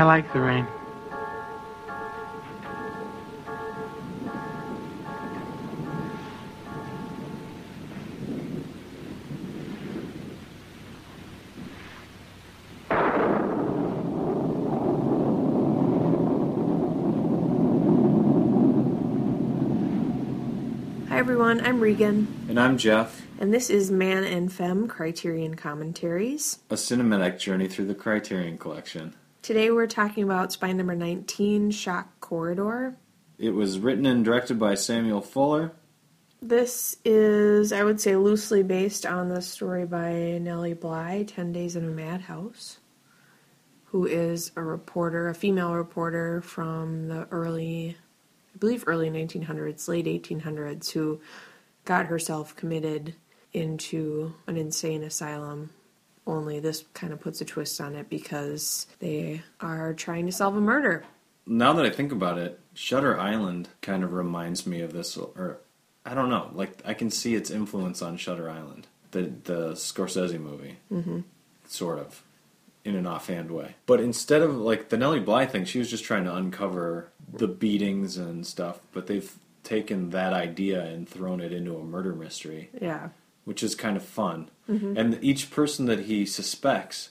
[0.00, 0.66] I like the rain.
[21.10, 26.60] Hi everyone, I'm Regan, And I'm Jeff, and this is Man and Femme Criterion Commentaries.
[26.70, 29.14] a cinematic journey through the Criterion Collection.
[29.42, 32.98] Today we're talking about spine number 19, Shock Corridor.
[33.38, 35.72] It was written and directed by Samuel Fuller.
[36.42, 41.74] This is, I would say, loosely based on the story by Nellie Bly, 10 Days
[41.74, 42.80] in a Madhouse,
[43.86, 47.96] who is a reporter, a female reporter from the early,
[48.54, 51.18] I believe, early 1900s, late 1800s, who
[51.86, 53.14] got herself committed
[53.54, 55.70] into an insane asylum.
[56.26, 60.56] Only this kind of puts a twist on it because they are trying to solve
[60.56, 61.04] a murder.
[61.46, 65.58] Now that I think about it, Shutter Island kind of reminds me of this, or
[66.04, 70.38] I don't know, like I can see its influence on Shutter Island, the the Scorsese
[70.38, 71.20] movie, mm-hmm.
[71.66, 72.22] sort of,
[72.84, 73.74] in an offhand way.
[73.86, 77.48] But instead of like the Nellie Bly thing, she was just trying to uncover the
[77.48, 78.78] beatings and stuff.
[78.92, 79.32] But they've
[79.64, 82.70] taken that idea and thrown it into a murder mystery.
[82.80, 83.08] Yeah.
[83.44, 84.48] which is kind of fun.
[84.70, 84.96] Mm-hmm.
[84.96, 87.10] And each person that he suspects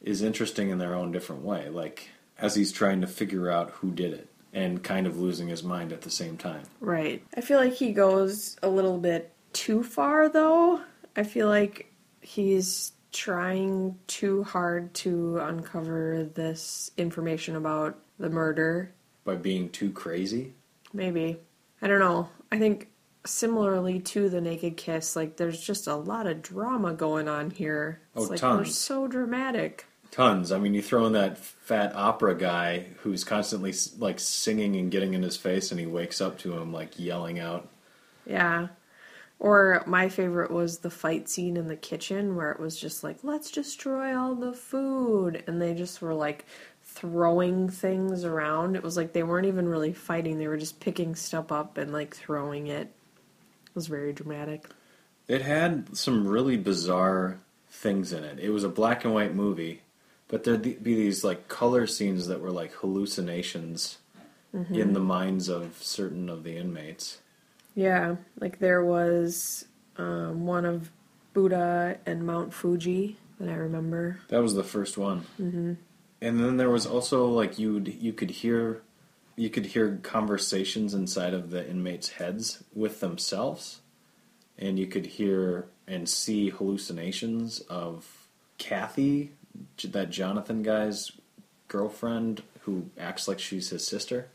[0.00, 1.68] is interesting in their own different way.
[1.68, 5.62] Like as he's trying to figure out who did it and kind of losing his
[5.62, 6.62] mind at the same time.
[6.80, 7.22] Right.
[7.36, 10.80] I feel like he goes a little bit too far, though.
[11.16, 18.92] I feel like he's trying too hard to uncover this information about the murder.
[19.24, 20.54] By being too crazy.
[20.92, 21.38] Maybe.
[21.82, 22.28] I don't know.
[22.50, 22.88] I think
[23.24, 28.00] similarly to the naked kiss, like there's just a lot of drama going on here.
[28.14, 28.74] Oh, it's Oh, like we're tons.
[28.74, 29.86] so dramatic.
[30.12, 30.50] Tons.
[30.52, 35.14] I mean, you throw in that fat opera guy who's constantly like singing and getting
[35.14, 37.68] in his face, and he wakes up to him like yelling out.
[38.26, 38.68] Yeah.
[39.38, 43.18] Or my favorite was the fight scene in the kitchen where it was just like,
[43.24, 45.44] let's destroy all the food.
[45.46, 46.46] And they just were like
[46.84, 48.76] throwing things around.
[48.76, 51.92] It was like they weren't even really fighting, they were just picking stuff up and
[51.92, 52.92] like throwing it.
[53.70, 54.66] It was very dramatic.
[55.28, 57.38] It had some really bizarre
[57.70, 58.38] things in it.
[58.40, 59.82] It was a black and white movie,
[60.28, 63.98] but there'd be these like color scenes that were like hallucinations
[64.52, 67.18] in the minds of certain of the inmates.
[67.74, 68.16] Yeah.
[68.40, 69.64] Like there was
[69.96, 70.90] um, one of
[71.32, 74.20] Buddha and Mount Fuji that I remember.
[74.28, 75.20] That was the first one.
[75.40, 75.74] Mm-hmm.
[76.22, 78.82] And then there was also like you you could hear
[79.40, 83.80] you could hear conversations inside of the inmates' heads with themselves,
[84.58, 88.26] and you could hear and see hallucinations of
[88.58, 89.32] Kathy,
[89.82, 91.12] that Jonathan guy's
[91.68, 94.28] girlfriend who acts like she's his sister.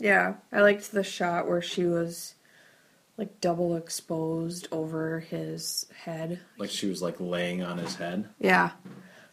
[0.00, 2.34] Yeah, I liked the shot where she was
[3.16, 6.40] like double exposed over his head.
[6.58, 8.28] Like she was like laying on his head.
[8.40, 8.72] Yeah.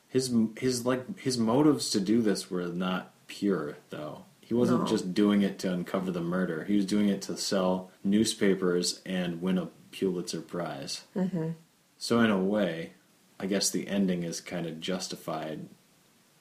[0.09, 4.25] His his like his motives to do this were not pure though.
[4.51, 4.87] He wasn't No.
[4.87, 6.65] just doing it to uncover the murder.
[6.65, 11.03] He was doing it to sell newspapers and win a Pulitzer Prize.
[11.15, 11.51] Mm-hmm.
[11.97, 12.91] So in a way,
[13.39, 15.69] I guess the ending is kind of justified.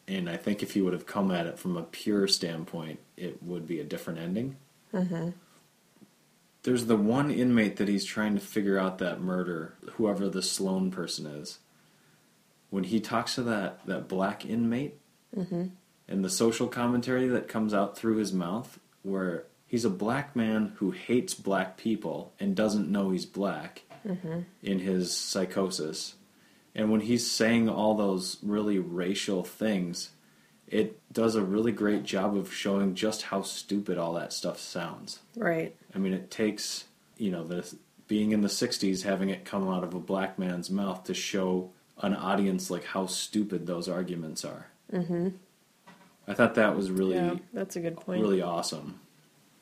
[0.08, 3.44] And I think if he would have come at it from a pure standpoint, it
[3.44, 4.56] would be a different ending.
[4.92, 5.28] Mm-hmm.
[6.64, 10.90] There's the one inmate that he's trying to figure out that murder, whoever the Sloan
[10.90, 11.60] person is.
[12.70, 14.98] When he talks to that, that black inmate,
[16.10, 20.72] and the social commentary that comes out through his mouth, where he's a black man
[20.76, 23.82] who hates black people and doesn't know he's black
[24.62, 26.14] in his psychosis.
[26.74, 30.10] And when he's saying all those really racial things,
[30.66, 35.20] it does a really great job of showing just how stupid all that stuff sounds.
[35.36, 35.74] Right.
[35.94, 36.84] I mean, it takes
[37.16, 37.76] you know this
[38.08, 41.70] being in the '60s, having it come out of a black man's mouth to show
[42.02, 44.68] an audience like how stupid those arguments are.
[44.92, 45.28] Mm-hmm.
[46.30, 48.22] I thought that was really, Yeah, that's a good point.
[48.22, 49.00] really awesome,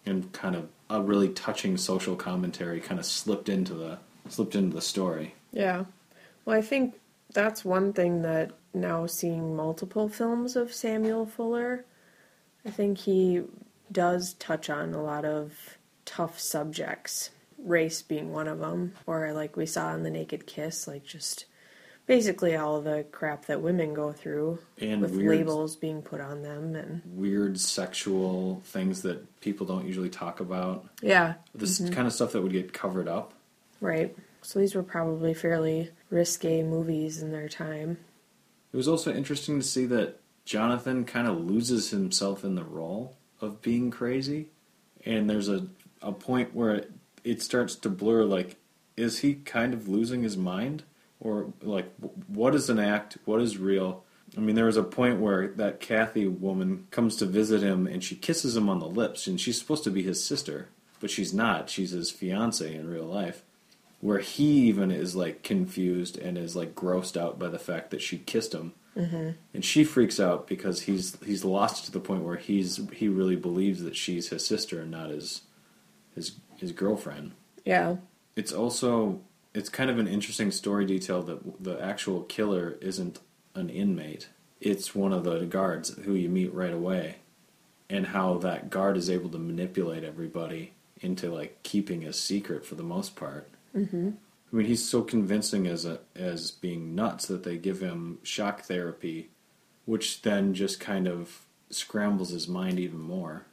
[0.04, 3.98] and kind of a really touching social commentary kind of slipped into the
[4.28, 5.34] slipped into the story.
[5.52, 5.84] Yeah.
[6.44, 6.94] Well, I think
[7.32, 11.84] that's one thing that now seeing multiple films of Samuel Fuller,
[12.66, 13.42] I think he
[13.90, 19.56] does touch on a lot of tough subjects, race being one of them, or like
[19.56, 21.46] we saw in The Naked Kiss, like just
[22.08, 26.42] basically all the crap that women go through And with weird- labels being put on
[26.42, 30.88] them and Weird sexual things that people don't usually talk about.
[31.02, 31.92] yeah, This Mm-hmm.
[31.94, 33.34] kind of stuff that would get covered up.
[33.80, 34.16] right.
[34.40, 37.98] So these were probably fairly risque movies in their time.
[38.72, 43.16] It was also interesting to see that Jonathan kind of loses himself in the role
[43.40, 44.48] of being crazy,
[45.04, 45.66] and there's a
[46.00, 46.92] a point where it,
[47.24, 48.22] it starts to blur.
[48.24, 48.56] Like,
[48.96, 50.84] is he kind of losing his mind,
[51.20, 51.92] or like
[52.28, 53.18] what is an act?
[53.24, 54.04] What is real?
[54.36, 58.04] I mean, there was a point where that Kathy woman comes to visit him and
[58.04, 60.68] she kisses him on the lips, and she's supposed to be his sister,
[61.00, 61.70] but she's not.
[61.70, 63.42] She's his fiance in real life.
[64.00, 68.00] Where he even is like confused and is like grossed out by the fact that
[68.00, 69.30] she kissed him, mm-hmm.
[69.52, 73.34] and she freaks out because he's he's lost to the point where he's he really
[73.34, 75.42] believes that she's his sister and not his
[76.14, 77.32] his his girlfriend.
[77.64, 77.96] Yeah.
[78.36, 79.20] It's also
[79.54, 83.20] it's kind of an interesting story detail that the actual killer isn't
[83.54, 84.28] an inmate.
[84.60, 87.16] It's one of the guards who you meet right away,
[87.88, 92.74] and how that guard is able to manipulate everybody into like keeping a secret for
[92.74, 93.48] the most part.
[93.74, 94.10] Mm-hmm.
[94.52, 98.62] I mean, he's so convincing as a as being nuts that they give him shock
[98.62, 99.30] therapy,
[99.84, 103.46] which then just kind of scrambles his mind even more.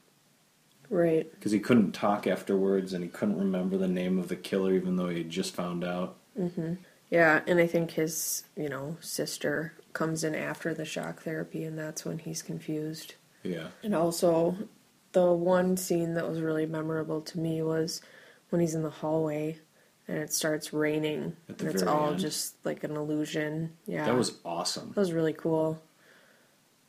[0.89, 1.29] Right.
[1.31, 4.95] Because he couldn't talk afterwards, and he couldn't remember the name of the killer, even
[4.95, 6.17] though he had just found out.
[6.39, 6.75] Mm-hmm.
[7.09, 11.77] Yeah, and I think his, you know, sister comes in after the shock therapy, and
[11.77, 13.15] that's when he's confused.
[13.43, 13.67] Yeah.
[13.83, 14.57] And also,
[15.11, 18.01] the one scene that was really memorable to me was
[18.49, 19.59] when he's in the hallway
[20.07, 21.35] and it starts raining.
[21.49, 22.19] At the and it's all end.
[22.19, 23.71] just like an illusion.
[23.85, 24.05] Yeah.
[24.05, 24.89] That was awesome.
[24.89, 25.81] that was really cool.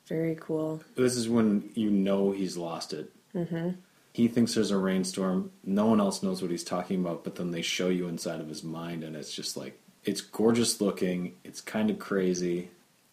[0.06, 0.82] Very cool.
[0.96, 3.12] This is when you know he's lost it.
[3.34, 3.70] Mm-hmm.
[4.16, 5.50] He thinks there's a rainstorm.
[5.62, 8.48] No one else knows what he's talking about, but then they show you inside of
[8.48, 11.34] his mind, and it's just like it's gorgeous looking.
[11.44, 12.70] It's kind of crazy.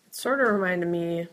[0.07, 1.27] It sort of reminded me.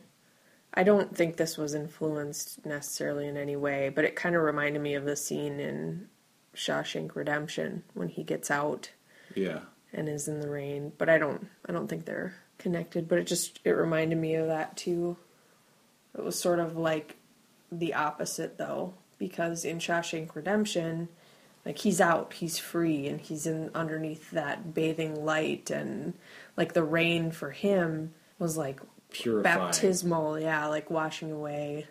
[0.75, 4.83] I don't think this was influenced necessarily in any way, but it kind of reminded
[4.83, 6.09] me of the scene in
[6.53, 8.91] Shawshank Redemption when he gets out
[9.37, 9.61] Yeah,
[9.93, 10.91] and is in the rain.
[10.99, 14.49] But I don't I don't think they're connected, but it just it reminded me of
[14.49, 15.17] that too.
[16.19, 17.19] It was sort of like
[17.71, 21.09] the opposite though, because in Shawshank Redemption,
[21.65, 26.15] like he's out, he's free and he's in underneath that bathing light and
[26.57, 28.81] like the rain for him was like
[29.11, 29.59] purifying.
[29.59, 31.87] baptismal, yeah, like washing away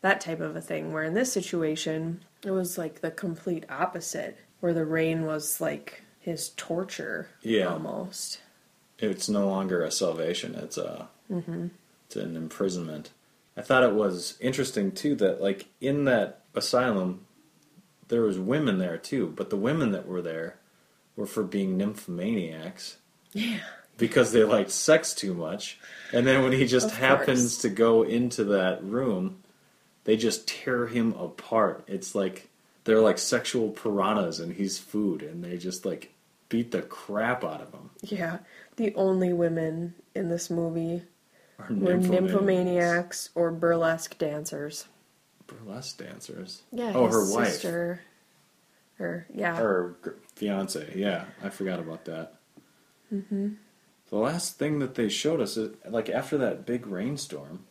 [0.00, 0.92] that type of a thing.
[0.92, 6.02] Where in this situation, it was like the complete opposite, where the rain was like
[6.20, 7.66] his torture, Yeah.
[7.66, 8.40] almost.
[8.98, 10.54] It's no longer a salvation.
[10.54, 11.68] It's a mm-hmm.
[12.06, 13.10] it's an imprisonment.
[13.56, 17.26] I thought it was interesting too that like in that asylum,
[18.08, 20.56] there was women there too, but the women that were there
[21.16, 22.96] were for being nymphomaniacs.
[23.32, 23.60] Yeah.
[23.98, 25.78] because they liked sex too much.
[26.12, 27.58] And then when he just Of happens course.
[27.62, 29.42] to go into that room,
[30.04, 31.84] they just tear him apart.
[31.86, 32.48] It's like
[32.84, 36.12] they're like sexual piranhas and he's food and they just like
[36.48, 37.90] beat the crap out of him.
[38.02, 38.38] Yeah.
[38.76, 41.02] The only women in this movie
[41.70, 44.86] were nymphomaniacs or burlesque dancers.
[45.52, 46.62] Burlesque dancers.
[46.72, 46.92] Yeah.
[46.94, 47.48] Oh, her wife.
[47.48, 48.02] sister.
[48.96, 49.56] Her, yeah.
[49.56, 49.96] Her
[50.34, 50.92] fiance.
[50.94, 52.34] Yeah, I forgot about that.
[53.12, 53.54] Mm-hmm.
[54.10, 57.64] The last thing that they showed us, is, like after that big rainstorm,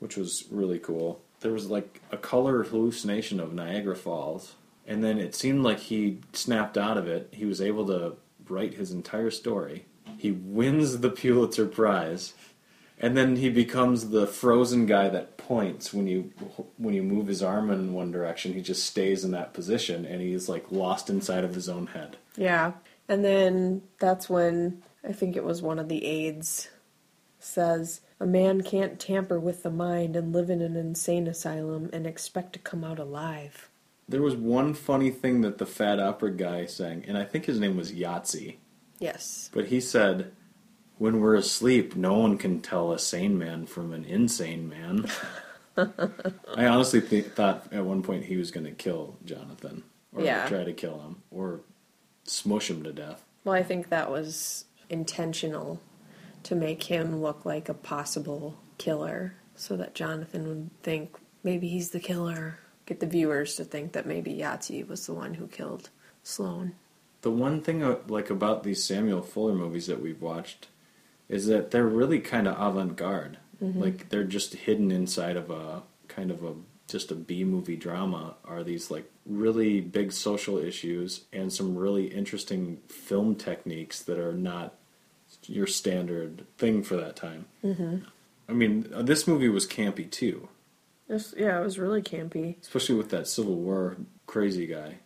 [0.00, 4.54] which was really cool, there was like a color hallucination of Niagara Falls.
[4.86, 7.28] And then it seemed like he snapped out of it.
[7.30, 8.16] He was able to
[8.48, 9.86] write his entire story.
[10.18, 12.34] He wins the Pulitzer Prize.
[12.98, 16.32] And then he becomes the frozen guy that points when you
[16.76, 18.54] when you move his arm in one direction.
[18.54, 22.16] He just stays in that position, and he's like lost inside of his own head.
[22.36, 22.72] Yeah.
[23.08, 26.68] And then that's when I think it was one of the aides
[27.44, 32.06] says, A man can't tamper with the mind and live in an insane asylum and
[32.06, 33.68] expect to come out alive.
[34.08, 37.58] There was one funny thing that the fat opera guy sang, and I think his
[37.58, 38.56] name was Yahtzee.
[38.98, 39.50] Yes.
[39.52, 40.32] But he said,
[40.98, 45.06] "When we're asleep, no one can tell a sane man from an insane man."
[45.76, 49.82] I honestly th- thought at one point he was going to kill Jonathan,
[50.14, 50.46] or Yeah.
[50.48, 51.60] try to kill him, or
[52.24, 53.24] smush him to death.
[53.44, 55.80] Well, I think that was intentional
[56.44, 61.90] to make him look like a possible killer so that Jonathan would think maybe he's
[61.90, 62.58] the killer.
[62.86, 65.90] Get the viewers to think that maybe Yahtzee was the one who killed
[66.22, 66.74] Sloan.
[67.22, 70.68] The one thing uh, like about these Samuel Fuller movies that we've watched
[71.34, 73.38] is that they're really kind of avant-garde.
[73.60, 76.52] Like they're just hidden inside of a kind of a
[76.86, 82.08] just a B movie drama are these like really big social issues and some really
[82.08, 84.74] interesting film techniques that are not
[85.46, 87.46] your standard thing for that time.
[87.64, 87.96] Mm-hmm.
[88.50, 90.48] I mean, this movie was campy too,
[91.08, 92.60] This, yeah, it was really campy.
[92.60, 94.96] especially with that Civil War crazy guy,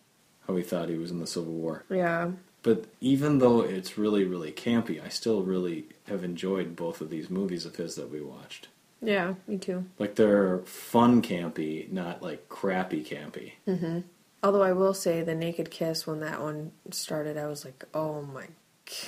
[0.48, 1.84] how he thought he was in the Civil War.
[1.88, 2.32] Yeah.
[2.68, 7.30] But even though it's really, really campy, I still really have enjoyed both of these
[7.30, 8.68] movies of his that we watched.
[9.00, 9.86] Yeah, me too.
[9.98, 13.52] Like they're fun campy, not like crappy campy.
[13.66, 14.00] Mm-hmm.
[14.42, 18.20] Although I will say the Naked Kiss when that one started, I was like, oh
[18.20, 18.48] my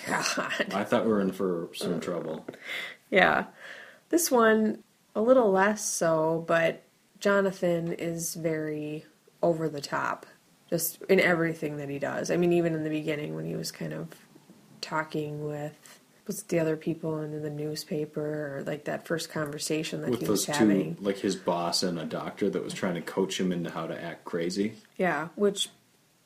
[0.06, 0.72] god.
[0.72, 2.02] I thought we were in for some mm.
[2.02, 2.46] trouble.
[3.10, 3.44] Yeah.
[4.08, 4.82] This one,
[5.14, 6.82] a little less so, but
[7.18, 9.04] Jonathan is very
[9.42, 10.24] over the top,
[10.70, 12.30] just in everything that he does.
[12.30, 14.08] I mean, even in the beginning when he was kind of
[14.80, 20.10] talking with was the other people in the newspaper or like that first conversation that
[20.10, 20.96] With he was two, having.
[21.00, 24.00] like his boss and a doctor that was trying to coach him into how to
[24.00, 24.74] act crazy.
[24.96, 25.70] Yeah, which,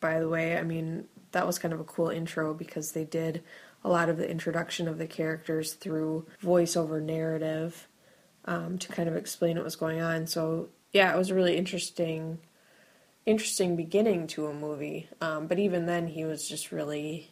[0.00, 3.42] by the way, I mean, that was kind of a cool intro because they did
[3.82, 7.88] a lot of the introduction of the characters through voiceover narrative
[8.44, 10.26] um, to kind of explain what was going on.
[10.26, 12.38] So, yeah, it was really interesting,
[13.26, 15.09] interesting beginning to a movie.
[15.21, 17.31] Um, but even then, he was just really,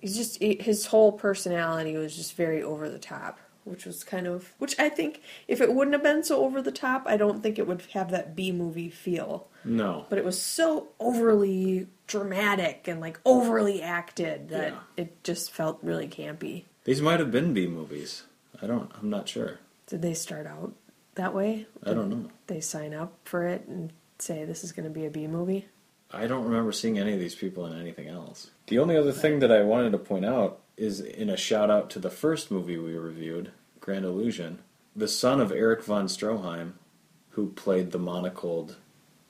[0.00, 3.38] he's just, his whole personality was just very over the top.
[3.64, 6.70] Which was kind of, which I think if it wouldn't have been so over the
[6.70, 10.06] top, I don't think it would have that B movie feel No.
[10.08, 14.78] but it was so overly dramatic and like overly acted that Yeah.
[14.96, 16.62] it just felt really campy.
[16.84, 18.22] These might have been B movies.
[18.62, 18.88] I don't.
[19.02, 19.58] I'm not sure.
[19.88, 20.72] Did they start out
[21.16, 21.66] that way?
[21.82, 22.30] I don't know.
[22.46, 25.66] They sign up for it and say this is going to be a B movie.
[26.12, 28.50] I don't remember seeing any of these people in anything else.
[28.68, 31.90] The only other thing that I wanted to point out is in a shout out
[31.90, 34.60] to the first movie we reviewed, Grand Illusion.
[34.94, 36.74] The son of Erich von Stroheim,
[37.30, 38.76] who played the monocled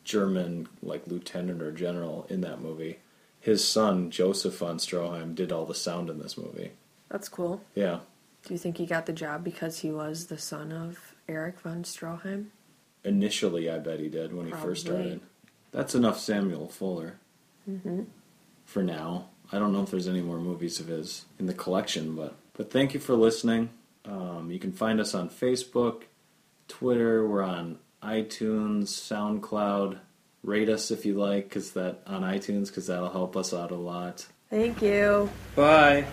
[0.05, 2.99] German like lieutenant or general in that movie,
[3.40, 6.73] his son Josef von Stroheim did all the sound in this movie.
[7.09, 7.62] That's cool.
[7.75, 8.00] Yeah,
[8.45, 11.85] Do you think he got the job because he was the son of Erich von
[11.85, 12.47] Stroheim?
[13.07, 15.21] Initially I bet he did when he first started.
[15.73, 17.19] That's enough Samuel Fuller.
[17.69, 18.03] Mm-hmm.
[18.65, 19.29] for now.
[19.51, 22.71] I don't know if there's any more movies of his in the collection, but but
[22.71, 23.71] thank you for listening.
[24.05, 26.03] Um, you can find us on Facebook,
[26.69, 27.27] Twitter.
[27.27, 29.99] We're on iTunes, SoundCloud.
[30.45, 33.77] Rate us if you like, cause that on iTunes, cause that'll help us out a
[33.77, 34.27] lot.
[34.49, 35.29] Thank you.
[35.57, 36.07] Bye.